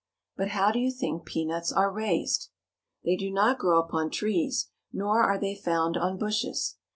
But 0.35 0.47
how 0.47 0.71
do 0.71 0.79
you 0.79 0.89
think 0.91 1.25
peanuts 1.27 1.71
are 1.71 1.91
raised? 1.91 2.49
They 3.05 3.15
do 3.15 3.29
not 3.29 3.59
grow 3.59 3.79
upon 3.79 4.09
trees, 4.09 4.71
nor 4.91 5.21
are 5.21 5.39
they 5.39 5.53
found 5.53 5.95
on 5.95 6.17
bushes. 6.17 6.77